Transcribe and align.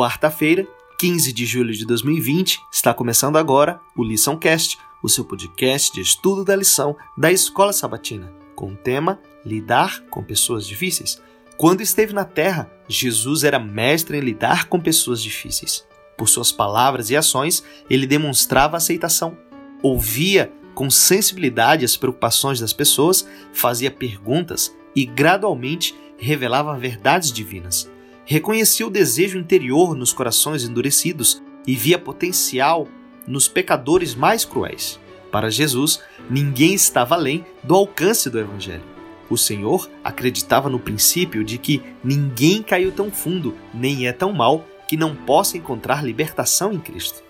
quarta-feira, 0.00 0.66
15 0.98 1.30
de 1.30 1.44
julho 1.44 1.74
de 1.74 1.84
2020, 1.84 2.58
está 2.72 2.94
começando 2.94 3.36
agora 3.36 3.78
o 3.94 4.02
Lição 4.02 4.34
Cast, 4.34 4.78
o 5.02 5.10
seu 5.10 5.26
podcast 5.26 5.92
de 5.92 6.00
estudo 6.00 6.42
da 6.42 6.56
lição 6.56 6.96
da 7.18 7.30
Escola 7.30 7.70
Sabatina, 7.70 8.32
com 8.56 8.72
o 8.72 8.76
tema 8.76 9.20
Lidar 9.44 10.02
com 10.08 10.24
pessoas 10.24 10.66
difíceis. 10.66 11.20
Quando 11.58 11.82
esteve 11.82 12.14
na 12.14 12.24
Terra, 12.24 12.72
Jesus 12.88 13.44
era 13.44 13.58
mestre 13.58 14.16
em 14.16 14.22
lidar 14.22 14.68
com 14.68 14.80
pessoas 14.80 15.22
difíceis. 15.22 15.86
Por 16.16 16.30
suas 16.30 16.50
palavras 16.50 17.10
e 17.10 17.16
ações, 17.16 17.62
ele 17.90 18.06
demonstrava 18.06 18.78
aceitação, 18.78 19.36
ouvia 19.82 20.50
com 20.74 20.88
sensibilidade 20.88 21.84
as 21.84 21.94
preocupações 21.94 22.58
das 22.58 22.72
pessoas, 22.72 23.28
fazia 23.52 23.90
perguntas 23.90 24.74
e 24.96 25.04
gradualmente 25.04 25.94
revelava 26.16 26.78
verdades 26.78 27.30
divinas. 27.30 27.90
Reconhecia 28.30 28.86
o 28.86 28.90
desejo 28.90 29.40
interior 29.40 29.96
nos 29.96 30.12
corações 30.12 30.62
endurecidos 30.62 31.42
e 31.66 31.74
via 31.74 31.98
potencial 31.98 32.86
nos 33.26 33.48
pecadores 33.48 34.14
mais 34.14 34.44
cruéis. 34.44 35.00
Para 35.32 35.50
Jesus, 35.50 36.00
ninguém 36.30 36.72
estava 36.72 37.16
além 37.16 37.44
do 37.64 37.74
alcance 37.74 38.30
do 38.30 38.38
Evangelho. 38.38 38.84
O 39.28 39.36
Senhor 39.36 39.90
acreditava 40.04 40.70
no 40.70 40.78
princípio 40.78 41.42
de 41.42 41.58
que 41.58 41.82
ninguém 42.04 42.62
caiu 42.62 42.92
tão 42.92 43.10
fundo, 43.10 43.56
nem 43.74 44.06
é 44.06 44.12
tão 44.12 44.32
mal, 44.32 44.64
que 44.88 44.96
não 44.96 45.16
possa 45.16 45.56
encontrar 45.56 46.04
libertação 46.04 46.72
em 46.72 46.78
Cristo. 46.78 47.24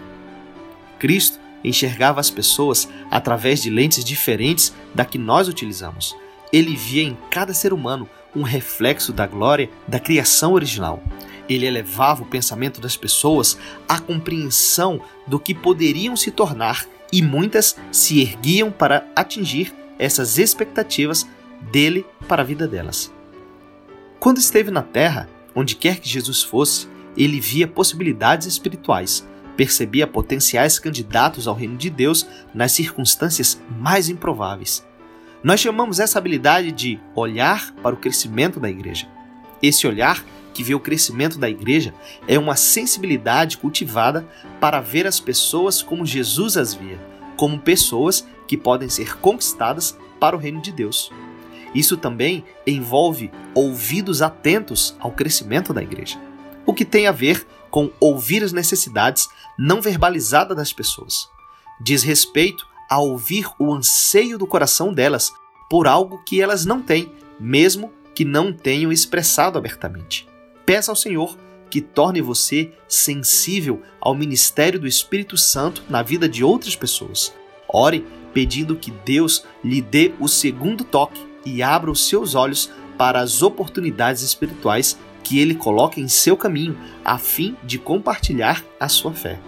Cristo 0.98 1.40
enxergava 1.64 2.20
as 2.20 2.28
pessoas 2.28 2.86
através 3.10 3.62
de 3.62 3.70
lentes 3.70 4.04
diferentes 4.04 4.74
da 4.94 5.06
que 5.06 5.16
nós 5.16 5.48
utilizamos. 5.48 6.14
Ele 6.52 6.76
via 6.76 7.04
em 7.04 7.16
cada 7.30 7.54
ser 7.54 7.72
humano 7.72 8.06
um 8.34 8.42
reflexo 8.42 9.12
da 9.12 9.26
glória 9.26 9.70
da 9.86 9.98
criação 9.98 10.52
original. 10.52 11.02
Ele 11.48 11.66
elevava 11.66 12.22
o 12.22 12.26
pensamento 12.26 12.80
das 12.80 12.96
pessoas 12.96 13.58
à 13.88 13.98
compreensão 13.98 15.00
do 15.26 15.38
que 15.38 15.54
poderiam 15.54 16.16
se 16.16 16.30
tornar 16.30 16.86
e 17.12 17.22
muitas 17.22 17.76
se 17.90 18.20
erguiam 18.20 18.70
para 18.70 19.04
atingir 19.16 19.74
essas 19.98 20.38
expectativas 20.38 21.26
dele 21.72 22.06
para 22.28 22.42
a 22.42 22.44
vida 22.44 22.66
delas. 22.66 23.12
Quando 24.18 24.38
esteve 24.38 24.70
na 24.70 24.82
terra, 24.82 25.28
onde 25.54 25.74
quer 25.74 25.98
que 25.98 26.08
Jesus 26.08 26.42
fosse, 26.42 26.88
ele 27.16 27.40
via 27.40 27.66
possibilidades 27.66 28.46
espirituais, 28.46 29.26
percebia 29.56 30.06
potenciais 30.06 30.78
candidatos 30.78 31.46
ao 31.48 31.54
reino 31.54 31.76
de 31.76 31.90
Deus 31.90 32.26
nas 32.54 32.72
circunstâncias 32.72 33.60
mais 33.78 34.08
improváveis. 34.08 34.86
Nós 35.42 35.58
chamamos 35.58 35.98
essa 35.98 36.18
habilidade 36.18 36.70
de 36.70 37.00
olhar 37.14 37.72
para 37.82 37.94
o 37.94 37.98
crescimento 37.98 38.60
da 38.60 38.68
igreja. 38.68 39.08
Esse 39.62 39.86
olhar 39.86 40.22
que 40.52 40.62
vê 40.62 40.74
o 40.74 40.80
crescimento 40.80 41.38
da 41.38 41.48
igreja 41.48 41.94
é 42.28 42.38
uma 42.38 42.56
sensibilidade 42.56 43.56
cultivada 43.56 44.28
para 44.60 44.80
ver 44.80 45.06
as 45.06 45.18
pessoas 45.18 45.82
como 45.82 46.04
Jesus 46.04 46.58
as 46.58 46.74
via, 46.74 47.00
como 47.36 47.58
pessoas 47.58 48.26
que 48.46 48.56
podem 48.56 48.90
ser 48.90 49.16
conquistadas 49.16 49.96
para 50.18 50.36
o 50.36 50.38
reino 50.38 50.60
de 50.60 50.72
Deus. 50.72 51.10
Isso 51.74 51.96
também 51.96 52.44
envolve 52.66 53.30
ouvidos 53.54 54.20
atentos 54.20 54.94
ao 55.00 55.12
crescimento 55.12 55.72
da 55.72 55.82
igreja, 55.82 56.20
o 56.66 56.74
que 56.74 56.84
tem 56.84 57.06
a 57.06 57.12
ver 57.12 57.46
com 57.70 57.90
ouvir 57.98 58.42
as 58.42 58.52
necessidades 58.52 59.26
não 59.58 59.80
verbalizadas 59.80 60.56
das 60.56 60.72
pessoas. 60.72 61.30
Diz 61.80 62.02
respeito 62.02 62.68
a 62.90 62.98
ouvir 62.98 63.46
o 63.56 63.72
anseio 63.72 64.36
do 64.36 64.46
coração 64.46 64.92
delas 64.92 65.32
por 65.70 65.86
algo 65.86 66.22
que 66.24 66.42
elas 66.42 66.66
não 66.66 66.82
têm, 66.82 67.12
mesmo 67.38 67.92
que 68.12 68.24
não 68.24 68.52
tenham 68.52 68.90
expressado 68.90 69.56
abertamente. 69.56 70.28
Peça 70.66 70.90
ao 70.90 70.96
Senhor 70.96 71.38
que 71.70 71.80
torne 71.80 72.20
você 72.20 72.72
sensível 72.88 73.80
ao 74.00 74.12
ministério 74.12 74.80
do 74.80 74.88
Espírito 74.88 75.36
Santo 75.36 75.84
na 75.88 76.02
vida 76.02 76.28
de 76.28 76.42
outras 76.42 76.74
pessoas. 76.74 77.32
Ore 77.68 78.04
pedindo 78.34 78.74
que 78.74 78.90
Deus 78.90 79.44
lhe 79.62 79.80
dê 79.80 80.12
o 80.18 80.26
segundo 80.26 80.82
toque 80.82 81.24
e 81.46 81.62
abra 81.62 81.90
os 81.90 82.08
seus 82.08 82.34
olhos 82.34 82.70
para 82.98 83.20
as 83.20 83.40
oportunidades 83.40 84.22
espirituais 84.22 84.98
que 85.22 85.38
ele 85.38 85.54
coloca 85.54 86.00
em 86.00 86.08
seu 86.08 86.36
caminho, 86.36 86.76
a 87.04 87.18
fim 87.18 87.56
de 87.62 87.78
compartilhar 87.78 88.64
a 88.80 88.88
sua 88.88 89.12
fé. 89.12 89.38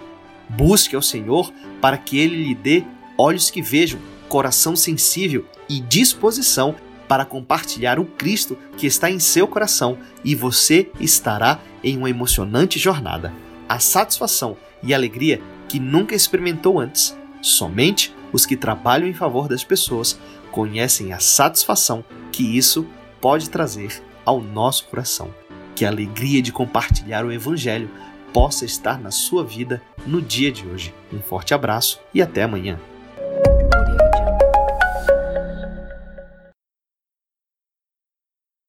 Busque 0.47 0.95
ao 0.95 1.01
Senhor 1.01 1.51
para 1.81 1.97
que 1.97 2.17
ele 2.17 2.41
lhe 2.43 2.55
dê 2.55 2.85
olhos 3.23 3.49
que 3.49 3.61
vejam, 3.61 3.99
coração 4.27 4.75
sensível 4.75 5.45
e 5.69 5.79
disposição 5.79 6.75
para 7.07 7.23
compartilhar 7.23 7.97
o 7.97 8.05
Cristo 8.05 8.57
que 8.77 8.85
está 8.85 9.09
em 9.09 9.19
seu 9.19 9.47
coração 9.47 9.97
e 10.25 10.35
você 10.35 10.89
estará 10.99 11.61
em 11.81 11.97
uma 11.97 12.09
emocionante 12.09 12.77
jornada. 12.77 13.33
A 13.69 13.79
satisfação 13.79 14.57
e 14.81 14.93
alegria 14.93 15.41
que 15.69 15.79
nunca 15.79 16.13
experimentou 16.13 16.79
antes. 16.79 17.17
Somente 17.41 18.13
os 18.33 18.45
que 18.45 18.57
trabalham 18.57 19.07
em 19.07 19.13
favor 19.13 19.47
das 19.47 19.63
pessoas 19.63 20.19
conhecem 20.51 21.13
a 21.13 21.19
satisfação 21.19 22.03
que 22.31 22.57
isso 22.57 22.85
pode 23.21 23.49
trazer 23.49 24.03
ao 24.25 24.41
nosso 24.41 24.85
coração. 24.85 25.33
Que 25.75 25.85
a 25.85 25.89
alegria 25.89 26.41
de 26.41 26.51
compartilhar 26.51 27.25
o 27.25 27.31
Evangelho 27.31 27.89
possa 28.33 28.65
estar 28.65 28.99
na 28.99 29.11
sua 29.11 29.45
vida 29.45 29.81
no 30.05 30.21
dia 30.21 30.51
de 30.51 30.67
hoje. 30.67 30.93
Um 31.11 31.19
forte 31.19 31.53
abraço 31.53 32.01
e 32.13 32.21
até 32.21 32.43
amanhã. 32.43 32.79